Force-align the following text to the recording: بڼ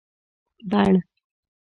بڼ 0.71 0.93